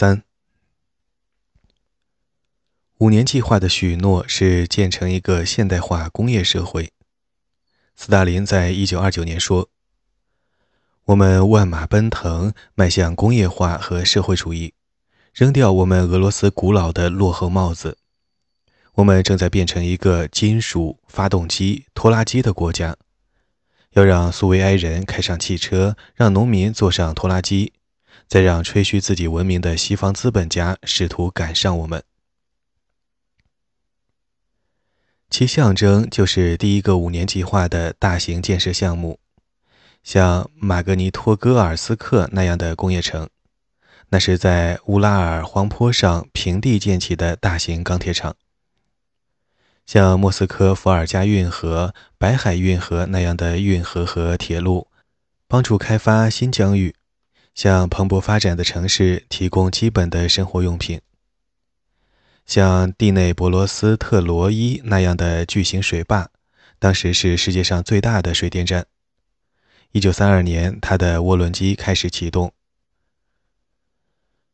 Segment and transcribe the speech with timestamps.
[0.00, 0.22] 三
[2.98, 6.92] 五年计划的许诺是建成一个现代化工业社会。
[7.96, 9.70] 斯大林在一九二九年说
[11.06, 14.72] ：“我们万马奔腾，迈向工业化和社会主义，
[15.34, 17.98] 扔掉我们俄罗斯古老的落后帽子。
[18.92, 22.96] 我们正在变成一个金属发动机、拖拉机的国家。
[23.94, 27.72] 要让苏维埃人开上汽车，让农民坐上拖拉机。”
[28.28, 32.04] 再让吹嘘自己文明的西方资本家试图赶上我们，
[35.30, 39.18] 其象征就是第一个五年计划的大型建设项目，
[40.04, 43.30] 像马格尼托戈尔斯克那样的工业城，
[44.10, 48.34] 那是在乌拉尔荒坡上平地建起的大型钢铁厂；
[49.86, 54.88] 像莫斯科伏尔加运河、白海运河那样的运河和铁路，
[55.46, 56.94] 帮助开发新疆域。
[57.58, 61.00] 向蓬勃发展的城市提供基本的生活用品，
[62.46, 66.30] 像蒂内博罗斯特罗伊那样的巨型水坝，
[66.78, 68.86] 当时是世界上最大的水电站。
[69.90, 72.52] 一九三二年，它的涡轮机开始启动。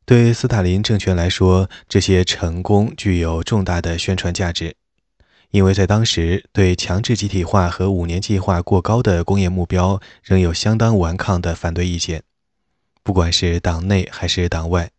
[0.06, 4.76] 对斯大林政权来说，这些成功具有重大的宣传价值，
[5.50, 12.22] 因为在当时，对强制集体化和五年计划过高的工业目标仍有相当顽抗的反对意见。
[13.04, 14.90] 不管是党内还是党外，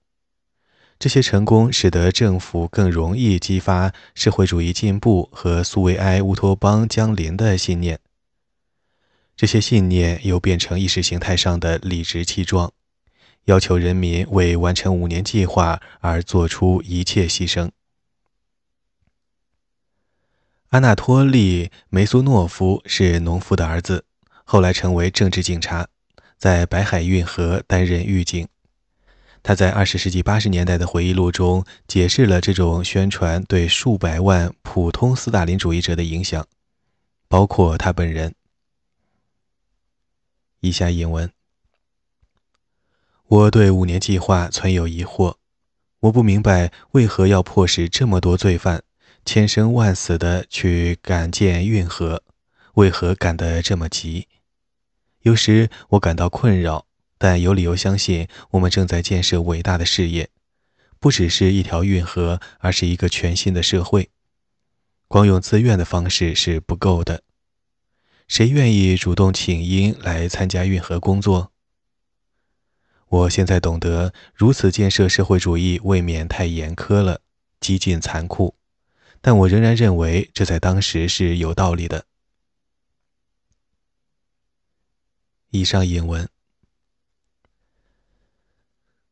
[0.99, 7.99] 这些成功使得政府更容易激发社会主义进步和苏维埃乌托邦降临的信念。
[9.35, 12.71] 这些信念又变成意识形态上的理直气壮，
[13.45, 17.71] 要求人民为完成五年计划而做出一切牺牲。
[20.69, 24.05] 阿纳托利·梅苏诺夫是农夫的儿子，
[24.43, 25.87] 后来成为政治警察。
[26.45, 28.47] 在白海运河担任狱警，
[29.41, 36.45] 他在二十世纪八十年代的回忆录中解释了这种宣传对数百万普通斯大林主义者的影响，
[37.27, 38.35] 包括他本人。
[40.59, 41.31] 以下引文：
[43.25, 45.37] 我对五年计划存有疑惑，
[46.01, 48.83] 我不明白为何要迫使这么多罪犯
[49.25, 52.21] 千生万死的去赶建运河，
[52.75, 54.27] 为何赶得这么急？
[55.25, 56.85] 有时我感到困扰，
[57.17, 60.29] 但有理由相信我们正在建设伟大的事业，
[60.99, 64.11] 不只是一条运河，而是一个全新的社会。
[65.07, 67.23] 光用自愿的方式是不够的。
[68.27, 71.51] 谁愿意主动请缨来参加运河工作？
[73.07, 77.21] 我现在懂得，如此建设社会主义未免太严苛了，
[77.59, 78.53] 激进残酷，
[79.21, 82.05] 但我仍然认为这在当时是有道理的。
[85.55, 86.27] 以上引文。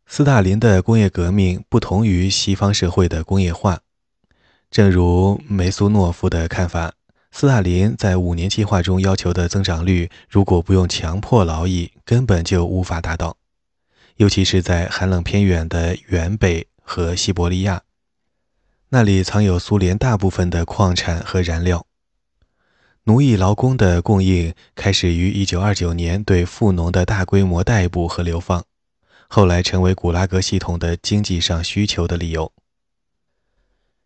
[0.06, 3.80] 斯大林的工业革命不同于西方社会的工业化。
[4.70, 6.94] 正如梅苏诺夫的看法，
[7.31, 13.38] 斯大林在五年计划中要求的增长率，如果不用强迫劳役，根本就无法达到。
[14.18, 17.81] 尤其是在寒冷偏远的远北和西伯利亚，
[18.90, 21.88] 那里藏有苏联大部分的矿产和燃料。
[23.06, 28.64] 奴役劳工的供应开始于1929年对富农的大规模逮捕和流放，
[29.28, 32.53] 后来成为古拉格系统的经济上需求的理由。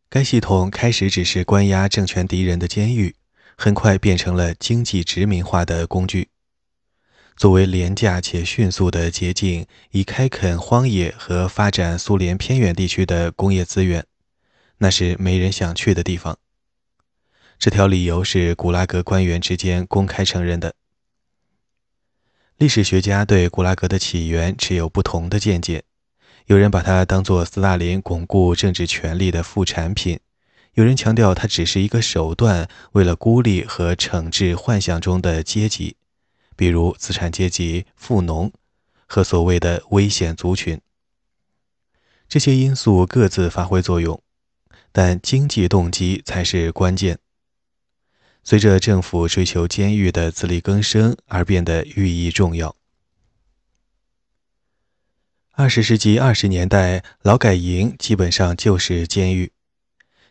[0.10, 3.14] 该系统开始只是关押政权敌人的监狱，
[3.56, 6.30] 很快变成了经济殖民化的工具。
[7.36, 14.04] 作为廉价且迅速的捷径，以开垦荒野和发展苏联偏远地区的工业资源，
[14.80, 16.40] 那是没人想去的地方。
[17.60, 20.76] 这条理由是古拉格官员之间公开承认的。
[22.58, 25.84] 历史学家对古拉格的起源持有不同的见解，
[26.46, 30.20] 有人把它当作斯大林巩固政治权力的副产品，
[30.74, 35.98] 有人强调它只是一个手段，为了孤立和惩治幻想中的阶级，
[36.56, 38.52] 比如资产阶级、富农
[39.08, 40.80] 和所谓的危险族群。
[42.30, 44.22] 这些因素各自发挥作用，
[44.92, 47.18] 但经济动机才是关键。
[48.50, 52.74] 随着政府追求监狱的自力更生而变得寓意重要。
[55.52, 59.52] 二十世纪二十年代，劳改营基本上就是监狱，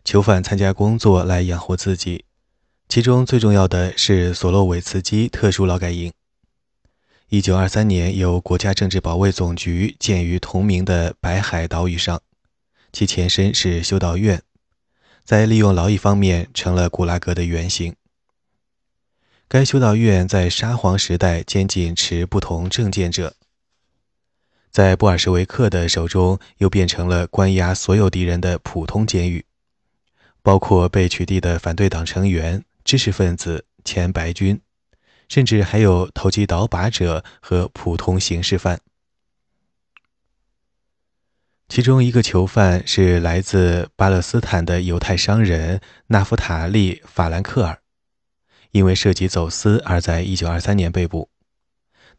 [0.02, 2.24] 囚犯参加工作来养活自己。
[2.88, 6.10] 其中最重要的是索洛韦茨基特殊劳改营。
[7.28, 12.22] 一九二三年，由国家政治保卫总局建于同名的白海岛屿上，
[12.90, 14.42] 其前身是修道院，
[15.22, 17.94] 在利用劳役方面成了古拉格的原型。
[19.48, 23.36] 该修道院在沙皇时代监禁持不同政见者。
[24.72, 29.46] 在布尔什维克的手中又变成了关押所有敌人的普通监狱，
[30.42, 34.60] 包括被取缔的反对党成员、知识分子、前白军，
[35.28, 38.80] 甚至还有投机倒把者和普通刑事犯。
[41.68, 47.78] 其中一个囚犯是来自巴勒斯坦的犹太商人纳夫塔利·法兰克尔，
[48.72, 51.28] 因为涉及走私而在1923年被捕。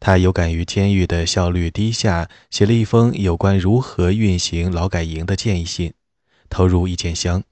[0.00, 5.92] 他有感于监狱的效率低下，写了一封有关如何运行劳改营的建议信，
[6.48, 7.42] 投入意见箱。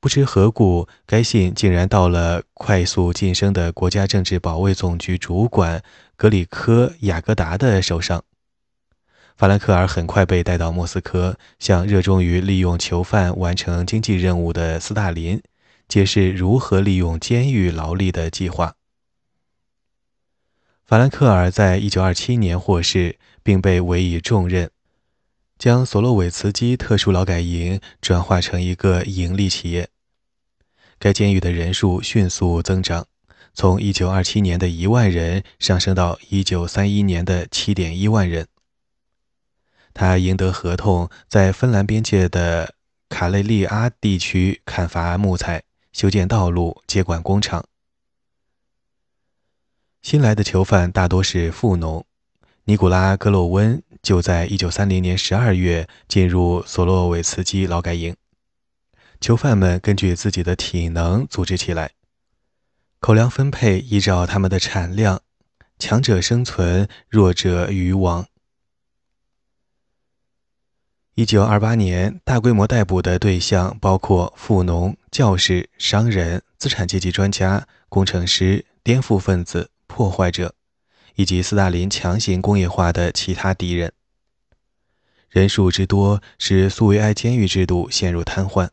[0.00, 5.82] 不知何故，该信竟然到了快速晋升的国家政治保卫总局主管
[6.16, 8.24] 格里科·雅各达的手上。
[9.36, 15.40] 法兰克尔很快被带到莫斯科，向热衷于利用囚犯完成经济任务的斯大林
[15.90, 18.76] 解释如何利用监狱劳力的计划。
[20.86, 24.70] 法兰克尔在1927年获释，并被委以重任，
[25.58, 29.88] 将索洛韦茨基特殊劳改营转化成一个盈利企业。
[31.00, 33.06] 该监狱的人数迅速增长，
[33.52, 38.46] 从1927年的一万人上升到1931年的7.1万人。
[39.92, 42.74] 他赢得合同，在芬兰边界的
[43.08, 47.64] 卡累利阿地区砍伐木材、修建道路、接管工厂。
[50.02, 52.06] 新来的囚犯大多是富农。
[52.64, 58.16] 尼古拉·戈洛温就在1930年12月进入索洛韦茨基劳改营。
[59.20, 61.90] 囚犯们根据自己的体能组织起来，
[63.00, 65.20] 口粮分配依照他们的产量，
[65.78, 68.26] 强者生存，弱者渔网。
[71.20, 80.54] 一九二八年，大规模逮捕的对象包括富农、教士、商人、资产阶级专家、工程师、颠覆分子、破坏者，
[81.16, 83.92] 以及斯大林强行工业化的其他敌人。
[85.28, 88.70] 人数之多使苏维埃监狱制度陷入瘫痪。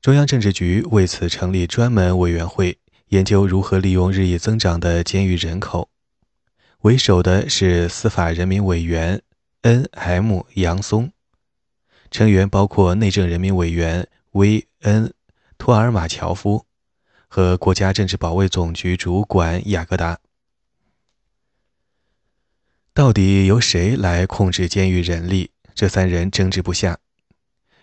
[0.00, 2.78] 中央政治局为此成立专门委员会，
[3.10, 5.88] 研究如何利用日益增长的监狱人口。
[6.80, 9.22] 为首的是司法人民委员。
[9.62, 10.40] N.M.
[10.54, 11.12] 杨松，
[12.10, 15.12] 成员包括内政人民委员 V.N.
[15.56, 16.66] 托尔马乔夫
[17.28, 20.18] 和国家政治保卫总局主管雅各达。
[22.92, 25.52] 到底由谁来控制监狱人力？
[25.74, 26.98] 这三人争执不下。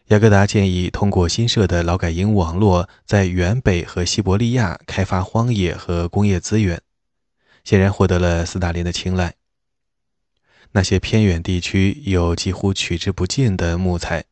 [0.08, 6.82] 雅各达建议通过新设的劳改营网络，在原北和西伯利亚开发荒野和工业资源，
[7.64, 9.36] 显然获得了斯大林的青睐。
[10.72, 14.26] 那些偏远地区有几乎取之不尽的木材，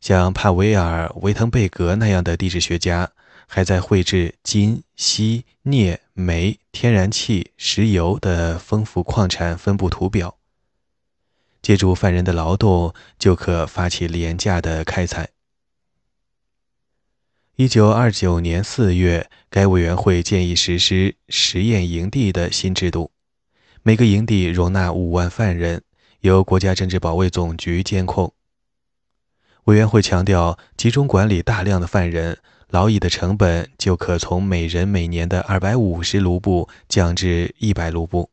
[0.00, 3.12] 像帕维尔·维滕贝格那样的地质学家
[3.46, 10.36] 还在绘制金、锡、镍、煤、天然气、石油的丰富矿产分布图表。
[11.60, 15.28] 借助犯人的劳动，就可发起廉价的开采。
[17.56, 23.10] 一九二九年四月，该委员会建议实施实验营地的新制度。
[23.88, 25.82] 每个营地容纳五万犯人，
[26.20, 28.34] 由国家政治保卫总局监控。
[29.64, 32.38] 委员会强调，集中管理大量的犯人，
[32.68, 38.28] 劳役的成本就可从每人每年的二百五十卢布降至一百卢布。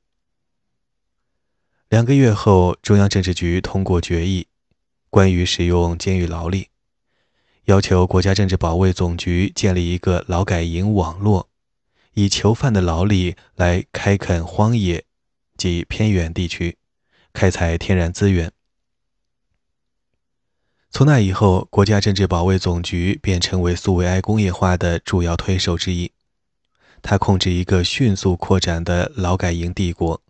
[1.87, 4.47] 两个月后，中央政治局通过决议，
[5.09, 6.67] 关于使用监狱劳力，
[7.63, 11.47] 要求国家政治保卫总局建立一个劳改营网络，
[12.15, 15.05] 以囚犯的劳力来开垦荒野。
[15.57, 16.77] 及偏远地区，
[17.33, 18.51] 开采天然资源。
[20.91, 26.11] 从那以后，国家政治保卫总局便成为苏维埃工业化的主要推手之一。
[27.01, 30.21] 他控制一个迅速扩展的劳改营帝国，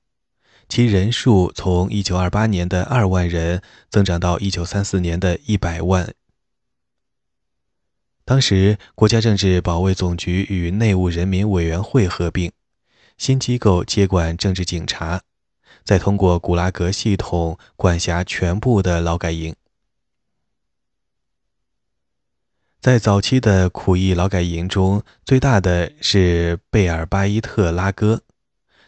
[0.68, 6.14] 其人数从1928年的2万人增长到1934年的一百万。
[8.26, 12.52] 当时，国家政治保卫总局与内务人民委员会合并。
[13.18, 15.22] 新机构接管政治警察，
[15.84, 19.56] 再通过古拉格系统管辖全部的劳改营。
[22.82, 28.22] 在早期的苦役劳改营中，最大的是贝尔巴伊特拉戈，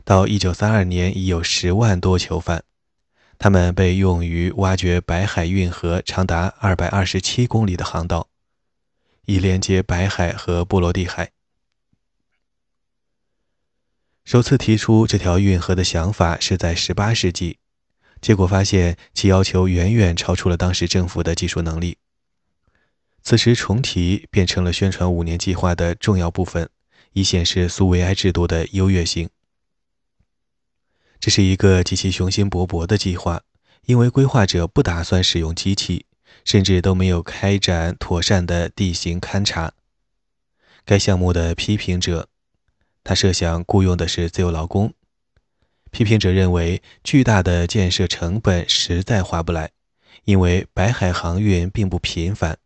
[0.04, 2.64] 到1932年已有十万多囚犯，
[3.40, 8.28] 他们被用于挖掘白海运河长达227公里的航道，
[9.26, 11.32] 以连接白海和波罗的海。
[14.28, 17.60] 首次提出这条运河的想法是在18世纪，
[18.20, 21.96] 结果发现其要求远远超出了当时政府的技术能力。
[23.24, 26.70] 此时重提变成了宣传五年计划的重要部分，
[27.14, 29.30] 以显示苏维埃制度的优越性。
[31.22, 33.44] 这是一个极其雄心勃勃的计划，
[33.86, 36.06] 因为规划者不打算使用机器，
[36.44, 39.72] 甚至都没有开展妥善的地形勘察。
[40.84, 42.28] 该项目的批评者，
[43.08, 44.94] 他设想雇佣的是自由劳工。
[45.92, 49.72] 批评者认为，巨大的建设成本实在划不来，
[50.26, 52.58] 因为白海航运并不频繁。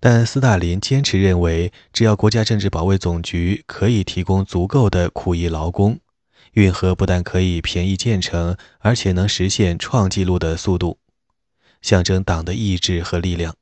[0.00, 6.00] 但斯大林坚持认为，只要国家政治保卫总局可以提供足够的苦役劳工，
[6.52, 10.98] 运河不但可以便宜建成，而且能实现创纪录的速度，
[11.82, 13.54] 象征党的意志和力量。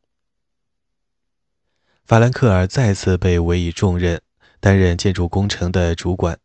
[2.04, 4.22] 法兰克尔再次被委以重任，
[4.60, 6.38] 担任建筑工程的主管，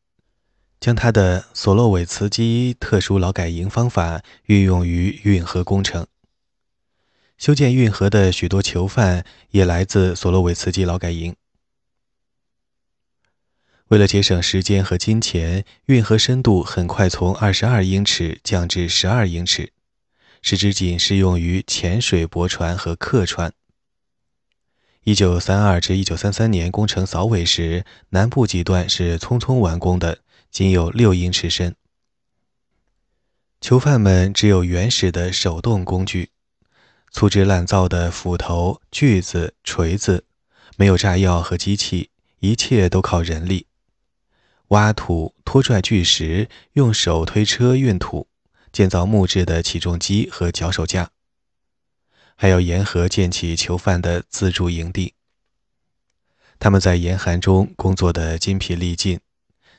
[0.80, 6.08] 将他的索洛韦茨基特殊劳改营方法运用于运河工程。
[7.38, 11.36] 修建运河的许多囚犯也来自索洛韦茨基劳改营。
[13.88, 19.74] 为了节省时间和金钱，运河深度很快从二十二英尺降至十二英尺，
[20.41, 23.51] 使之仅适用于潜水驳船和客船。
[25.03, 30.20] 一九三二至一九三三年工程扫尾时，南部几段是匆匆完工的，
[30.51, 31.75] 仅有六英尺深。
[33.60, 36.29] 囚犯们只有原始的手动工具。
[37.12, 40.24] 粗制滥造的斧头、锯子、锤子，
[40.77, 43.65] 没有炸药和机器，一切都靠人力。
[44.67, 48.27] 挖土、拖拽巨石，用手推车运土，
[48.72, 51.10] 建造木质的起重机和脚手架，
[52.41, 55.13] 还要沿河建起囚犯的自助营地。
[56.57, 59.19] 他们在严寒中工作得筋疲力尽，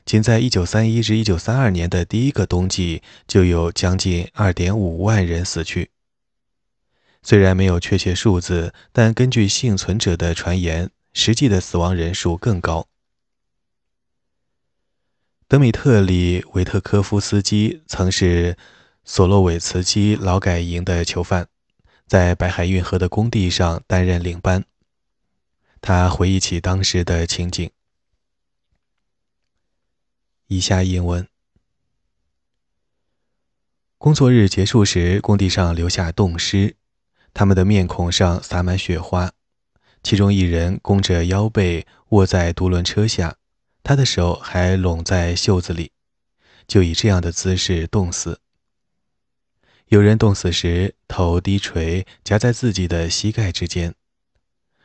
[0.05, 5.91] 仅在1931至1932年的第一个冬季，就有将近2.5万人死去。
[7.21, 12.87] 虽然没有确切数字，但根据幸存者的传言，实际的死亡人数更高。
[15.49, 18.55] 德米特里·维特科夫斯基曾是
[19.03, 21.49] 索洛韦茨基劳改营的囚犯，
[22.07, 24.65] 在白海运河的工地上担任领班。
[25.81, 27.69] 他回忆起当时的情景。
[30.47, 31.27] 以下引文：
[33.97, 36.75] 工作日结束时，工地上留下冻尸。
[37.33, 39.31] 他们的面孔上洒满雪花，
[40.03, 43.37] 其中一人弓着腰背卧在独轮车下，
[43.81, 45.91] 他的手还拢在袖子里，
[46.67, 48.39] 就以这样的姿势冻死。
[49.87, 53.93] 有人冻死时头低垂，夹在自己的膝盖之间，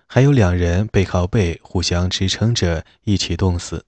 [0.07, 3.87] 还有两人背靠背互相支撑着一起冻死。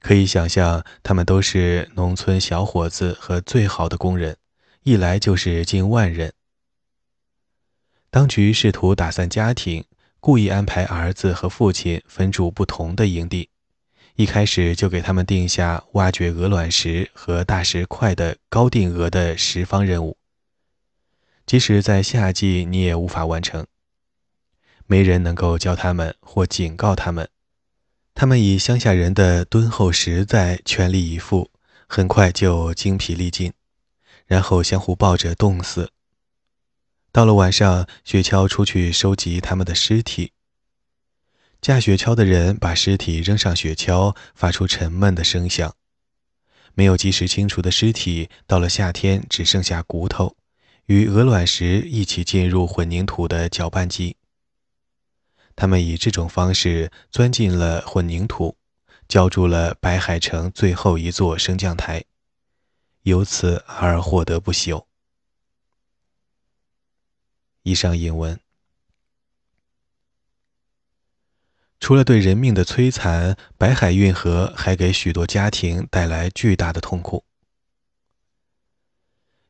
[0.00, 4.36] 可以想象，他们都是农村小伙子和最好的工人，
[4.82, 6.32] 一来就是近万人。
[8.08, 9.84] 当局试图打散家庭，
[10.20, 13.50] 故意安排儿子和父亲分住不同的营地，
[14.16, 20.16] 一开始就给他们定下挖掘鹅卵石和大石块的高定额的十方任务。
[21.44, 23.66] 即使在夏季，你也无法完成。
[24.86, 27.28] 没人能够教他们或警告他们，
[28.14, 31.50] 他们以乡下人的敦厚实在全力以赴，
[31.86, 33.52] 很快就精疲力尽，
[34.26, 35.92] 然后相互抱着冻死。
[37.12, 40.32] 到了晚上，雪橇出去收集他们的尸体。
[41.66, 45.74] 驾雪橇的人把尸体扔上雪橇，发出沉闷的声响。
[46.74, 50.36] 没有及时清除的尸体，到了夏天只剩下骨头，
[50.84, 54.14] 与鹅卵石一起进入混凝土的搅拌机。
[55.56, 58.56] 他们以这种方式钻进了混凝土，
[59.08, 62.04] 浇筑了白海城最后一座升降台，
[63.02, 64.84] 由此而获得不朽。
[67.64, 68.38] 以上引文，
[71.86, 77.22] 除了对人命的摧残，白海运河还给许多家庭带来巨大的痛苦。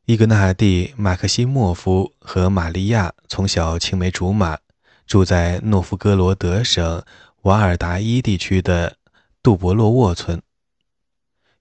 [0.05, 4.59] 伊格纳蒂·马克西莫夫和玛利亚从小青梅竹马，
[5.07, 7.02] 住在诺夫哥罗德省
[7.45, 8.99] 瓦尔达伊地区的
[9.43, 10.43] 杜博洛沃村。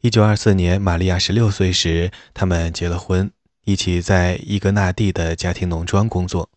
[0.02, 3.32] 一九二四年，玛利亚十六岁时，他们结了婚。
[3.64, 6.50] 一起在伊格纳蒂的家庭农庄工作，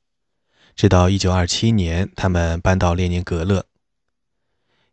[0.74, 3.64] 直到1927年，他们搬到列宁格勒。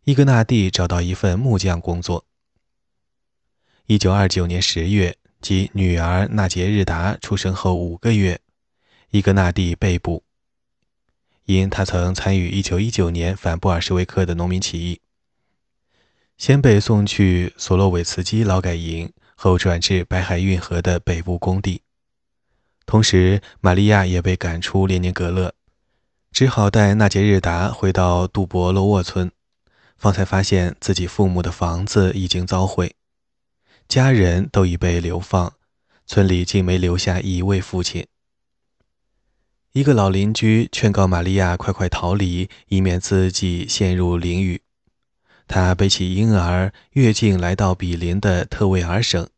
[0.06, 2.24] 伊格纳蒂找到一份木匠工作。
[3.88, 8.40] 1929年10月，即女儿纳杰日达出生后五个月，
[9.10, 10.22] 伊格纳蒂被捕，
[11.46, 15.00] 因他曾参与1919年反布尔什维克的农民起义。
[16.38, 21.82] 先被送去索洛韦茨基劳改营，后转至白海运河的北部工地。
[22.84, 25.52] 同时，玛利亚也被赶出列宁格勒，
[26.30, 29.32] 只好带纳杰日达回到杜博洛沃村，
[29.96, 32.94] 方才发现自己父母的房子已经遭毁。
[33.88, 35.52] 家人都已被流放，
[36.06, 38.06] 村里竟没留下一位父亲。
[39.72, 44.60] 一个老邻居劝告玛利亚快快逃离，以免自己陷入囹圄。
[45.46, 49.28] 他背起婴儿，越境来到比邻的特维尔省，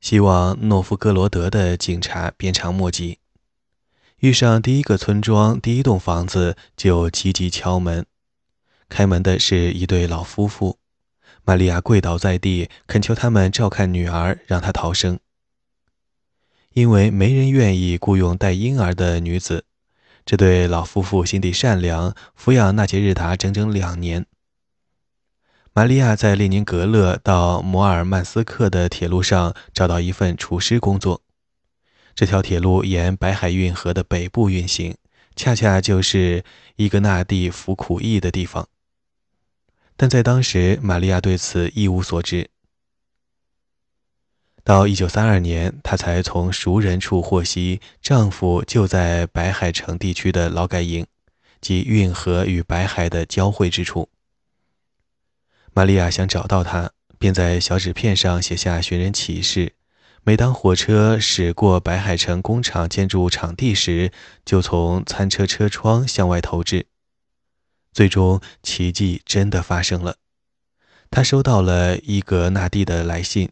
[0.00, 3.18] 希望诺夫哥罗德的警察鞭长莫及。
[4.18, 8.06] 遇上第一个村庄，第一栋房子就急急敲门。
[8.92, 10.76] 开门的是一对老夫妇，
[11.46, 15.18] 玛利亚跪倒在地，恳求他们照看女儿，让她逃生。
[16.74, 19.64] 因为没人愿意雇佣带婴儿的女子，
[20.26, 24.26] 这对老夫妇心地善良，抚养纳杰日达整整两年。
[25.72, 31.22] 玛利亚在列宁格勒到摩尔曼斯克的铁路上找到一份厨师工作。
[32.14, 34.98] 这条铁路沿白海运河的北部运行，
[35.34, 36.44] 恰恰就是
[36.76, 38.68] 伊格纳蒂服苦役的地方。
[40.02, 42.50] 但在当时，玛利亚对此一无所知。
[44.64, 51.06] 到1932年，她才从熟人处获悉，丈夫就在白海城地区的劳改营，
[51.60, 54.08] 即运河与白海的交汇之处。
[55.72, 56.90] 玛利亚想找到他，
[57.20, 59.74] 便在小纸片上写下寻人启事。
[60.24, 64.10] 每当火车驶过白海城工厂建筑场地时，
[64.44, 66.86] 就从餐车车窗向外投掷。
[67.92, 70.16] 最终，奇迹真的发生了。
[71.10, 73.50] 他收到了伊格纳蒂的来信。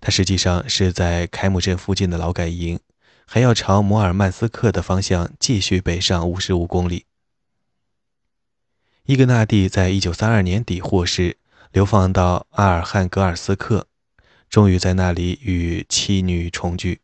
[0.00, 2.80] 他实际上是在开姆镇附近的劳改营，
[3.26, 7.04] 还要朝摩尔曼斯克的方向继续北上五十五公里。
[9.04, 11.38] 伊格纳蒂在一九三二年底获释。
[11.72, 13.86] 流放到阿尔汉格尔斯克，
[14.48, 17.00] 终于在那里与妻女重聚。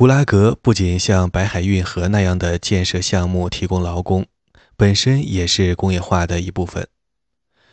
[0.00, 4.24] 古拉格不仅像白海运河那样的建设项目提供劳工，
[4.74, 6.88] 本身也是工业化的一部分。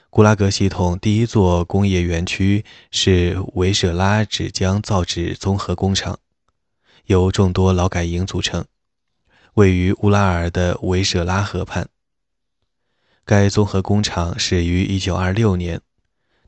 [0.10, 6.19] 古拉格系统第一座工业园区是维舍拉纸浆造纸综合工厂，
[7.06, 8.65] 由众多劳改营组成，
[9.54, 11.88] 位于乌拉尔的维舍拉河畔。
[13.23, 15.80] 该综合工厂始于1926年，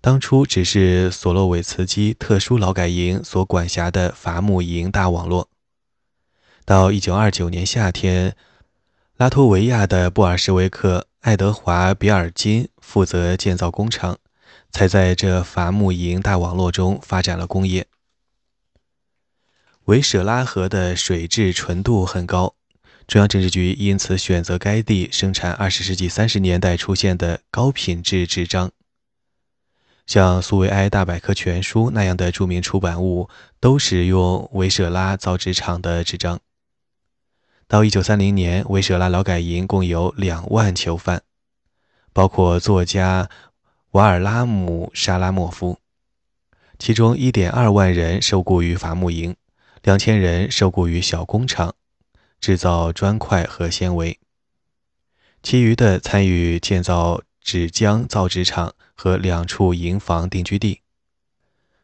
[0.02, 5.48] 当初只是索洛韦茨基特殊劳改营所管辖的伐木营大网络。
[6.70, 8.36] 到1929年夏天，
[9.18, 14.20] 拉脱维亚的布尔什维克爱德华·比尔金负责建造工厂，
[14.70, 17.88] 才在这伐木营大网络中发展了工业。
[19.86, 22.54] 维舍拉河的水质纯度很高。
[23.08, 28.70] 中央政治局因此选择该地生产二十世纪三十年代出现的高品质纸张，
[30.06, 33.28] 像苏维埃大百科全书那样的著名出版物
[33.60, 36.40] 都使用维舍拉造纸厂的纸张。
[37.70, 41.22] 到一九三零年，维舍拉劳改营共有两万囚犯，
[42.12, 43.30] 包括作家
[43.92, 45.78] 瓦尔拉姆·沙拉莫夫，
[46.80, 49.36] 其中一点二万人受雇于伐木营，
[49.84, 51.76] 两千人受雇于小工厂。
[52.42, 54.18] 制造砖块和纤维，
[55.44, 60.82] 其余的参与建造纸浆造纸厂和两处营房定居地，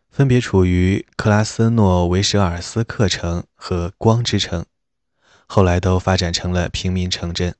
[0.09, 4.65] 分别处于克拉斯诺维舍尔斯克城和光之城，
[5.45, 7.55] 后来都发展成了平民城镇。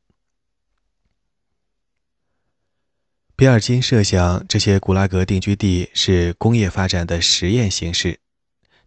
[3.36, 8.20] 比尔金设想，这些古拉格定居地是工业发展的实验形式。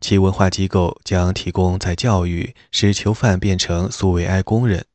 [0.00, 4.86] 其文化机构将提供在教育，使囚犯变成苏维埃工人。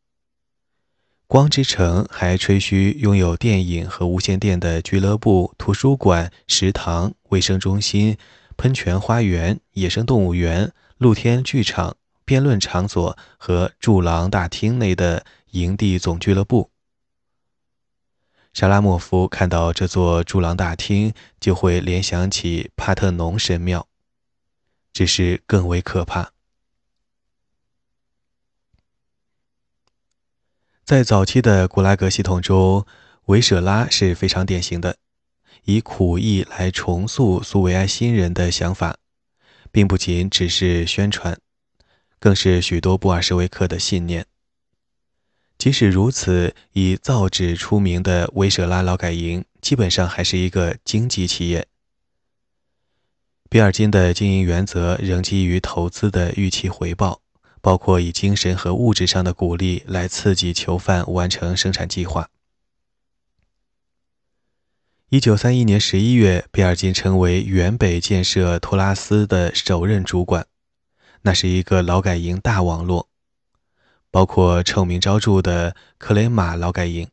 [1.28, 8.18] 光之城还吹嘘拥有电影和无线电的俱乐部、图书馆、食堂、卫生中心、
[8.56, 16.70] 喷泉花园、野生动物园、露天剧场、辩论场所和柱廊大厅内的营地总俱乐部。
[18.54, 23.88] 沙拉莫夫看到这座柱廊大厅，就会联想起帕特农神庙。
[24.94, 26.34] 只是更为可怕。
[30.86, 32.86] 在早期的古拉格系统中，
[33.26, 34.98] 维舍拉是非常典型的，
[35.64, 38.98] 以苦役来重塑苏维埃新人的想法，
[39.72, 41.40] 并不仅只是宣传，
[42.24, 44.26] 更是许多布尔什维克的信念。
[45.58, 51.68] 即使如此，以造纸出名的维舍拉劳改营，基本上还是一个经济企业。
[53.50, 57.20] 比尔金的经营原则仍基于投资的预期回报，
[57.60, 62.30] 包括以精神和物质上的鼓励来刺激囚犯完成生产计划。
[65.10, 70.48] 一九三一年十一月，比尔金成为原北建设托拉斯的首任主管，
[71.24, 73.08] 那是一个劳改营大网络，
[74.12, 77.08] 包括臭名昭著的克雷马劳改营。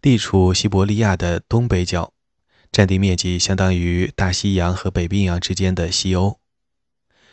[0.00, 2.12] 地处西伯利亚的东北角，
[2.70, 6.38] 占地面积相当于大西洋和北冰洋之间的西欧。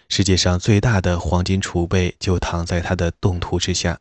[0.08, 4.00] 世界上最大的黄金储备就躺在它的冻土之下。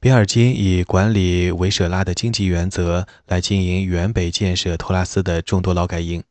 [0.00, 6.22] 比尔金以管理维舍拉的经济原则来经营原北建设托拉斯的众多劳改营，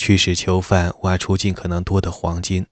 [0.00, 2.66] 驱使囚犯挖出尽可能多的黄金。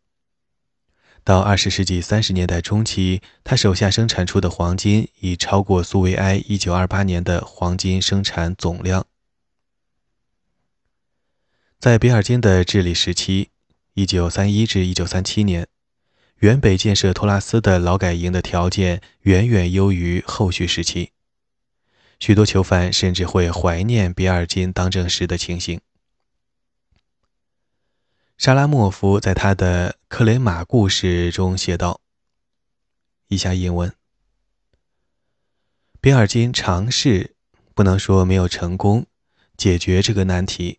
[1.22, 9.06] 到二十世纪三十年代中期，他手下生产出的黄金已超过苏维埃一九二八年的黄金生产总量。
[11.78, 13.50] 在比尔金的治理时期。
[13.92, 15.66] 一九三一至一九三七年，
[16.36, 21.10] 原北建设托拉斯的劳改营的条件远远优于后续时期。
[22.20, 25.80] 许多囚犯甚至会怀念比尔金当政时的情形。
[28.38, 32.00] 沙拉莫夫在他的《克雷马故事》中写道
[33.26, 33.92] ：“以下引文：
[36.00, 37.34] 比尔金尝试，
[37.74, 39.06] 不能说没有成功，
[39.56, 40.78] 解决这个难题。”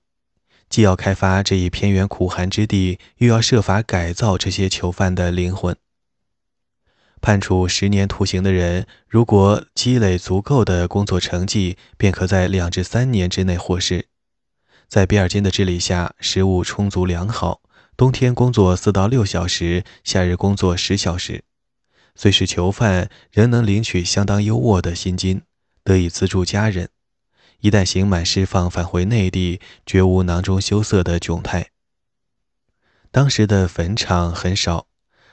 [0.70, 5.76] 既要开发这一偏远苦寒之地，又要设法改造这些囚犯的灵魂。
[7.20, 14.08] 判处十年徒刑的人，如果积累足够的工作成绩，便可在两至三年之内获释。
[14.90, 17.62] 在比尔金的治理下，食物充足良好，
[17.96, 21.44] 冬天工作四到六小时，夏日工作十小时。
[22.16, 25.44] 虽是囚犯，仍能领取相当优渥的薪金，
[25.84, 26.90] 得以资助家人。
[27.60, 31.70] 一旦刑满释放，返回内地，绝无囊中羞涩的窘态。
[33.12, 34.88] 当时的坟场很少，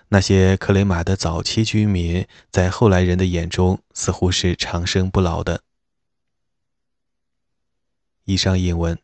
[0.08, 5.62] 那些克雷马的早期居民，在后来人的眼中，似乎是长生不老的。
[8.26, 8.98] 以上引文。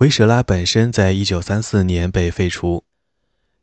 [0.00, 2.84] 维舍拉本身在一九三四年被废除，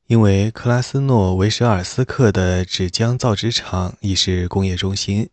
[0.06, 5.32] 因为克拉斯诺维舍尔斯克的纸浆造纸厂已是工业中心。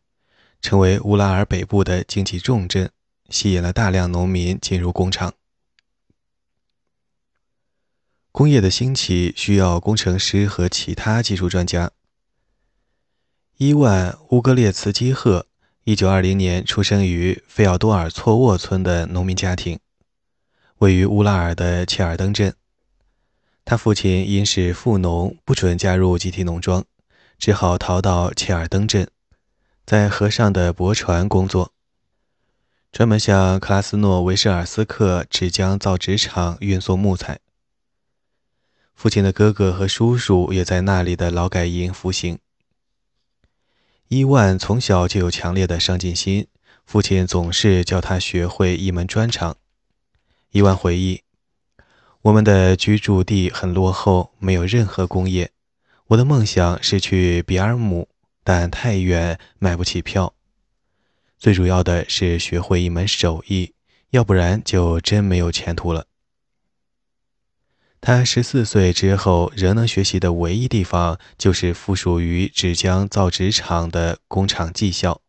[0.62, 2.90] 成为乌拉尔北部的经济重镇，
[3.28, 5.34] 吸引了大量农民进入工厂。
[8.32, 11.90] 工业的兴起需要工程师和其他技术专家。
[13.58, 15.48] 伊万·乌格列茨基赫，
[15.84, 19.78] 一九二零年出生于费奥多尔措沃村的农民家庭，
[20.84, 22.54] 位于乌拉尔的切尔登镇。
[23.64, 26.84] 他父亲因是富农，不准加入集体农庄，
[27.38, 29.08] 只好逃到切尔登镇。
[29.86, 31.72] 在河上的驳船工作，
[32.92, 37.40] 专门向克拉斯诺维舍尔斯克纸浆造纸厂运送木材。
[38.94, 42.38] 父亲的哥哥和叔叔也在那里的劳改营服刑。
[44.08, 46.46] 伊万从小就有强烈的上进心，
[46.84, 49.56] 父亲总是教他学会一门专长。
[50.54, 51.20] 伊万回忆
[52.22, 55.50] ：“我们的居住地很落后，没有任何工业。
[56.06, 58.08] 我的梦想是去比尔姆。”
[58.44, 60.34] 但太远，买不起票。
[61.38, 63.74] 最主要的是学会一门手艺，
[64.10, 66.06] 要不然就真没有前途了。
[68.00, 75.20] 他十四岁之后仍能学习的唯一地方，就是附属于纸浆造纸厂的工厂技校。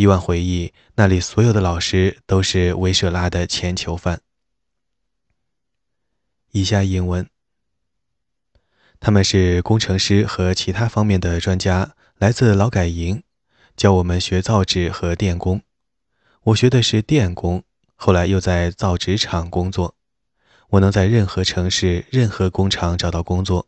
[0.00, 4.22] 伊万回忆，那里所有的老师都是维舍拉的前囚犯。
[6.52, 7.28] 以下引文。
[8.98, 13.22] 他们是工程师和其他方面的专家，来自劳改营，
[13.76, 15.60] 教我们学造纸和电工。
[16.44, 17.62] 我学的是电工，
[17.94, 19.96] 后来又在造纸厂工作。
[20.70, 23.66] 我能在任何城市、任何工厂找到工作，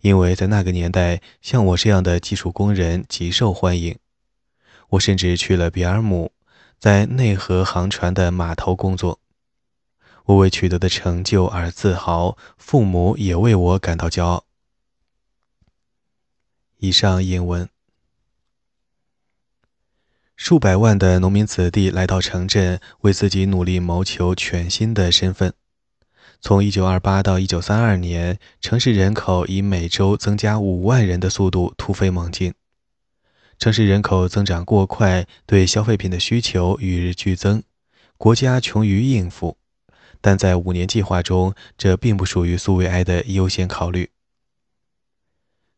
[0.00, 3.96] 因为在那个年代，像我这样的技术工人极受欢迎。
[4.90, 6.32] 我甚至去了比尔姆，
[6.78, 9.20] 在内河航船的码头工作。
[10.26, 14.44] 我为取得的成就而自豪，父母也为我感到骄傲。
[16.78, 17.68] 以上引文。
[20.36, 25.54] 数百万的农民子弟来到城镇，为自己努力谋求全新的身份。
[26.40, 32.52] 从1928到1932年，城市人口以每周增加五万人的速度突飞猛进。
[33.58, 37.62] 城市人口增长过快，对消费品的需求与日俱增，
[38.16, 39.56] 国家穷于应付。
[40.20, 44.10] 但在五年计划中，这并不属于苏维埃的优先考虑。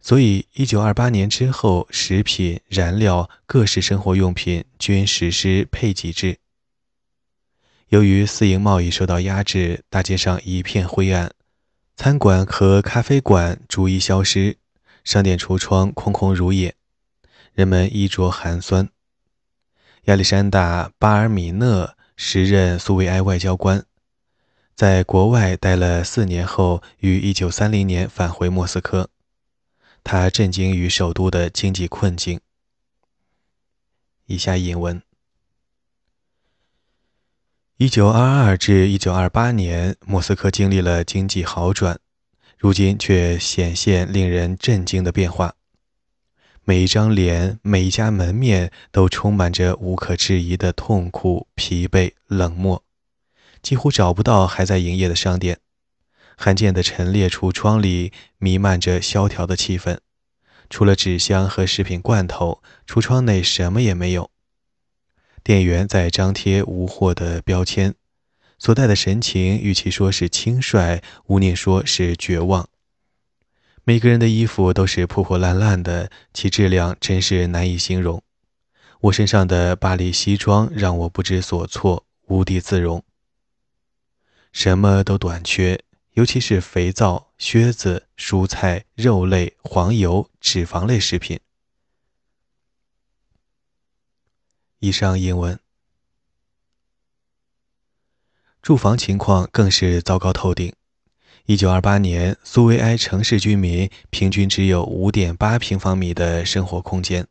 [0.00, 6.38] 所以，一九二八年之后，食品、燃料、各式生活用品均实施配给制。
[7.88, 11.32] 由于私营贸易受到压制，大街上一片灰暗，
[11.96, 14.58] 餐馆和咖啡馆逐一消失，
[15.02, 16.74] 商店橱窗空空如也，
[17.56, 18.90] 人们衣着寒酸。
[20.04, 23.82] 亚历山大·巴尔米讷时任苏维埃外交官。
[24.74, 29.08] 在国外待了四年后，于1930年返回莫斯科。
[30.04, 32.38] 他震惊于首都的经济困境。
[34.26, 35.00] 以下引文：
[37.78, 41.98] 一九二二至一九二八年，莫斯科经历了经济好转，
[42.58, 45.54] 如今却显现令人震惊的变化。
[46.68, 52.82] 每一张脸，每一家门面，都充满着无可置疑的痛苦、疲惫、冷漠，
[53.62, 55.60] 几乎找不到还在营业的商店。
[56.36, 59.98] 罕见的陈列橱窗里弥漫着萧条的气氛，
[60.68, 64.32] 除了纸箱和食品罐头，橱窗内什么也没有。
[65.44, 67.94] 店员在张贴无货的标签，
[68.58, 72.68] 所带的神情，与其说是轻率，无宁说是绝望。
[73.88, 78.20] 每个人的衣服都是破破烂烂的，其质量真是难以形容。
[79.02, 83.04] 我身上的巴黎西装让我不知所措，无地自容。
[84.50, 91.38] 什么都短缺，尤其是肥皂、靴子、蔬菜、肉类、黄油、脂肪类食品。
[94.80, 95.56] 以上英文。
[98.60, 100.74] 住房情况更是糟糕透顶。
[101.48, 107.28] 一九二八年，苏维埃城市居民平均只有五点八平方米的生活空间，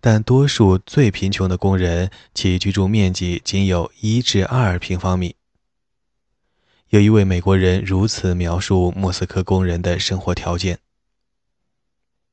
[0.00, 5.36] 但多数最贫穷的工人其居住面积仅有一至二平方米。
[6.88, 10.80] 有一位美国人如此描述莫斯科工人的生活条件。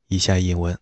[0.07, 0.75] 以下引文：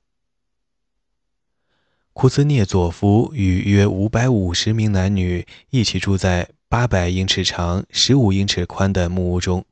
[2.14, 9.66] 库兹涅佐夫与约五百五十名男女一起住在八百英尺长、十五英尺宽的木屋中。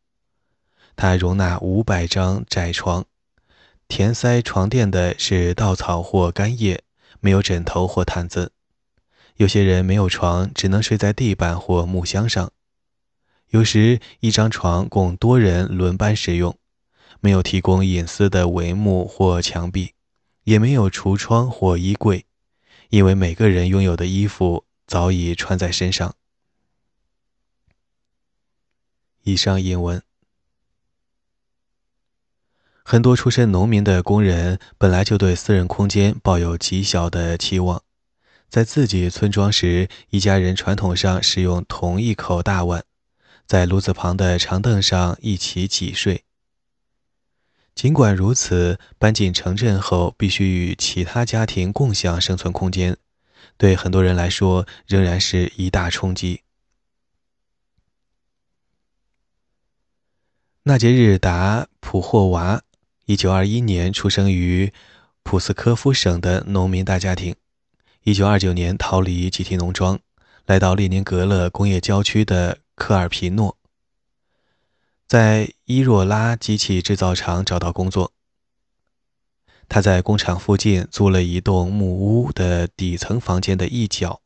[0.95, 3.05] 它容纳五百张窄床，
[3.87, 6.83] 填塞床垫的是稻草或干叶，
[7.19, 8.53] 没有枕头或毯子。
[9.35, 12.51] 有些人没有床，只能睡在地板或木箱上。
[13.49, 16.57] 有时，一张床供多人轮班使用，
[17.19, 19.93] 没有提供隐私的帷幕或墙壁，
[20.45, 22.25] 也没有橱窗或衣柜，
[22.89, 26.15] 因为每个人拥有的衣服早已穿在身上。
[29.23, 30.01] 以上引文。
[32.87, 37.81] 很多出身农民的工人本来就对私人空间抱有极小的期望，
[38.47, 42.83] 在自己村庄时，一家人传统上使用同一口大碗，
[43.47, 46.25] 在炉子旁的长凳上一起挤睡。
[47.73, 52.95] 尽管如此，搬进城镇后必须与其他家庭共享生存空间，
[53.57, 56.43] 对很多人来说仍然是一大冲击。
[60.61, 62.61] 纳杰日达·普霍娃。
[63.07, 64.73] 一九二一年出生于
[65.21, 67.35] 普斯科夫省的农民大家庭。
[68.01, 69.99] 一九二九年逃离集体农庄，
[70.47, 73.57] 来到列宁格勒工业郊区的科尔皮诺，
[75.07, 78.11] 在伊若拉机器制造厂找到工作。
[79.69, 84.21] 他在工厂附近租了一栋木屋的底层房间的一角，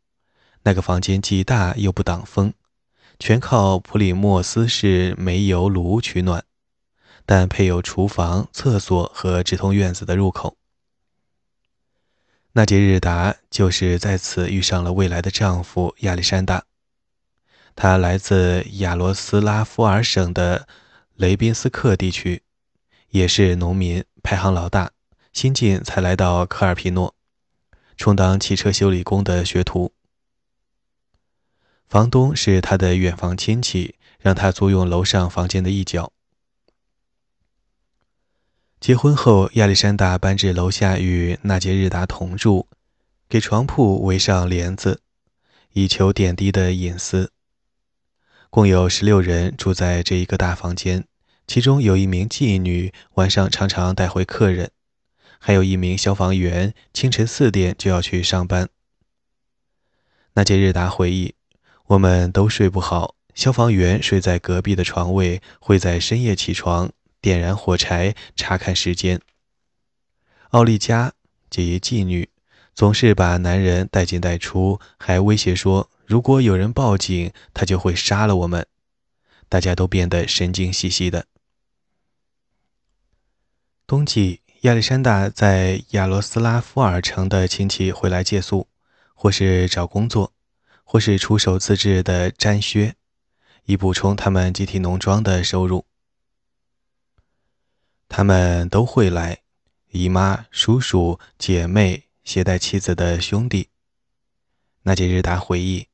[0.63, 2.53] 那个房间既大又不挡风，
[3.19, 6.45] 全靠普里莫斯式煤油炉取暖。
[7.31, 10.57] 但配有厨房、厕所和直通院子的入口。
[12.53, 16.63] 纳杰日达就是在此遇上了未来的丈夫亚历山大。
[17.75, 20.67] 他来自亚罗斯拉夫尔省的
[21.13, 22.41] 雷宾斯克地区，
[23.09, 24.89] 也是农民，排行老大，
[25.31, 27.13] 新近才来到科尔皮诺，
[27.95, 29.93] 充当汽车修理工的学徒。
[31.87, 36.11] 房东是他的远房亲戚，让他租用楼上房间的一角。
[38.79, 42.67] 结婚后，亚历山大搬至楼下与纳杰日达同住，
[43.27, 45.01] 给床铺围上帘子，
[45.73, 47.33] 以求点滴的隐私。
[48.49, 51.03] 共有十六人住在这一个大房间，
[51.45, 54.71] 其中有一名妓女，晚上常常带回客人，
[55.39, 58.69] 还有一名消防员，清晨四点就要去上班。
[60.35, 61.35] 纳杰日达回忆
[61.87, 66.89] ：“我们都睡不好，消防员睡在隔壁的床位，会在深夜起床。”
[67.21, 69.21] 点燃火柴，查看时间。
[70.49, 71.13] 奥利加
[71.49, 72.29] 即妓女，
[72.73, 78.65] 总是把男人带进带出，还威胁说，如果有人报警，他就会杀了我们。
[79.47, 81.25] 大家都变得神经兮兮的。
[83.85, 88.67] 冬季，亚历山大在亚罗斯拉夫尔城的亲戚回来借宿，
[89.13, 90.33] 或是找工作，
[90.83, 92.95] 或是出手自制的毡靴，
[93.65, 95.85] 以补充他们集体农庄的收入。
[98.09, 99.43] 他们都会来，
[99.91, 103.69] 姨妈、叔叔、姐妹、携带妻子的兄弟。
[104.81, 105.87] 纳杰日达回忆。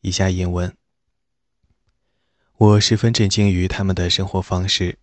[0.00, 0.72] 以下引文：
[2.56, 4.98] 我十分震惊于他们的生活方式，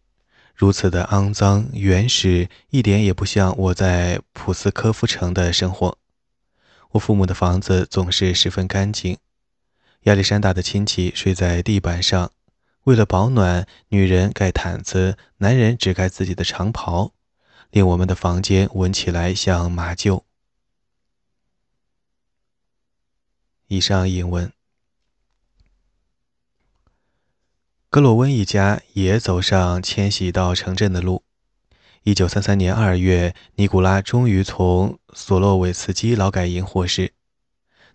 [0.56, 5.98] 如此的肮脏、原始，一点也不像我在普斯科夫城的生活。
[6.92, 9.18] 我父母的房子总是十分干净。
[10.04, 12.32] 亚历山大的亲戚睡在地板上，
[12.86, 17.14] 为了保暖，女人盖毯子，男人只盖自己的长袍，
[17.72, 20.22] 令我们的房间闻起来像马厩。
[23.68, 24.54] 以上引文。
[27.90, 31.24] 格洛温一家也走上迁徙到城镇的路。
[32.04, 37.14] 一九三三年二月，尼古拉终于从索洛韦茨基劳改营获释。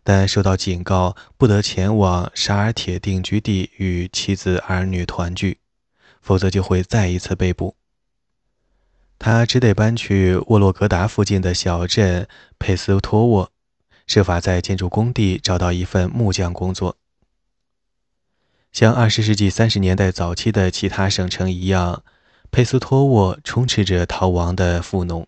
[0.03, 5.59] 但受到警告，不得前往沙尔铁定居地与妻子儿女团聚，
[6.21, 7.77] 否则就会再一次被捕。
[9.19, 12.27] 他只得搬去沃洛格达附近的小镇
[12.59, 13.53] 佩斯托沃，
[14.07, 16.97] 设法在建筑工地找到一份木匠工作。
[18.73, 22.03] 像二十世纪三十年代早期的其他省城一样，
[22.51, 25.27] 佩斯托沃充斥着逃亡的富农。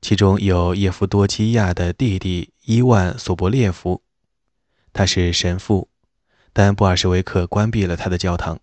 [0.00, 4.02] 其中有叶夫多基亚的弟弟伊万·索博列夫，
[4.92, 5.88] 他是神父，
[6.52, 8.58] 但布尔什维克关闭了他的教堂。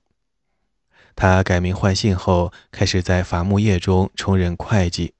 [1.16, 5.14] 他改名换姓后，开始在伐木业中充任会计。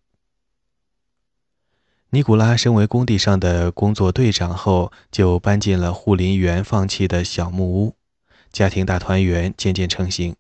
[2.12, 7.96] 尼古拉身为工地上的工作队长后，就搬进了护林员放弃的小木屋，
[8.52, 10.36] 家庭大团圆渐渐成型。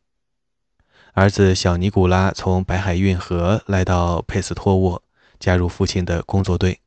[1.13, 5.03] 儿子小尼古拉从白海运河来到佩斯托沃。
[5.39, 6.79] 加入父亲的工作队。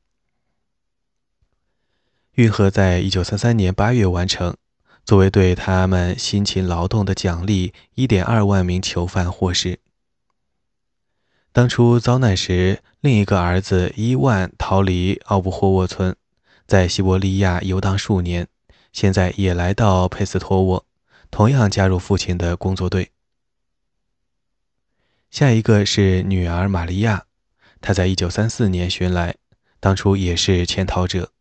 [2.34, 4.56] 运河在一九三三年八月完成，
[5.04, 9.80] 作为对他们辛勤劳动的奖励，一点二万名囚犯获释。
[11.52, 16.14] 当初遭难时，另一个儿子伊万逃离奥布霍沃村，
[16.66, 18.46] 在西伯利亚游荡数年，
[18.92, 20.86] 现在也来到佩斯托沃，
[21.30, 23.10] 同样加入父亲的工作队。
[25.30, 27.26] 下一个是女儿玛利亚。
[27.80, 29.36] 她在一九三四年寻来，
[29.80, 31.32] 当初也是潜逃者，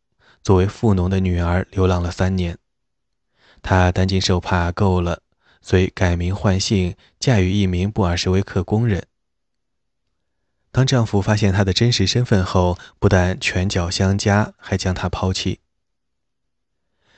[0.41, 2.57] 作为富农的女儿流浪了三年。
[3.61, 5.21] 她担惊受怕够了，
[5.61, 9.05] 遂改名换姓，嫁与一名布尔什维克工人。
[10.71, 15.59] 当丈夫发现她的真实身份后，不但拳脚相加，还将她抛弃。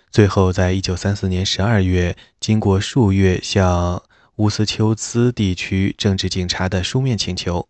[0.09, 4.03] 最后，在一九三四年十二月，经过数月向
[4.37, 7.69] 乌斯秋兹地区政治警察的书面请求。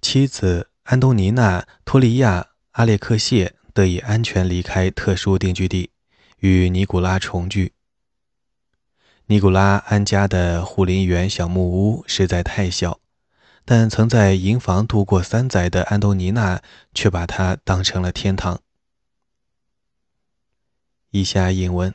[0.00, 2.40] 妻子安东尼娜·托利亚·
[2.72, 5.90] 阿列克谢得以安全离开特殊定居地，
[6.38, 7.74] 与尼古拉重聚。
[9.26, 12.98] 尼古拉安家的护林员小木屋实在太小，
[13.64, 16.62] 但曾在营房度过三载的安东尼娜
[16.94, 18.62] 却把它当成了天堂。
[21.10, 21.94] 以下引文：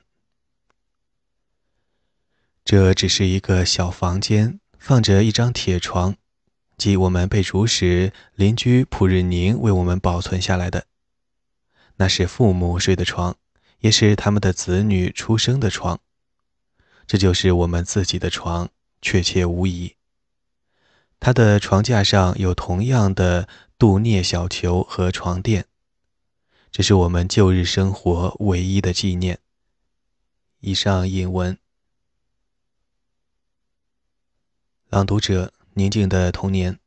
[2.64, 6.16] 这只是一个小房间，放着一张铁床。
[6.78, 10.88] 即我们被逐时，邻居普日宁为我们保存下来的，
[11.96, 13.38] 那是父母睡的床，
[13.80, 16.00] 也是他们的子女出生的床。
[17.08, 18.70] 这就是我们自己的床，
[19.02, 19.96] 确切无疑。
[21.20, 25.66] 他的床架上有同样的镀镍小球和床垫，
[26.72, 29.40] 这是我们旧日生活唯一的纪念。
[30.60, 31.58] 以上引文。
[34.90, 35.55] 朗读者。
[35.78, 36.80] 宁静的童年。